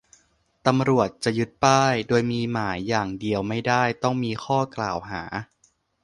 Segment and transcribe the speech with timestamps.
[0.65, 5.23] ตำรวจจะยึดป้าย โดยมีหมายอย่างเดียวไม่ได้ ต้องมีข้อกล่าวหา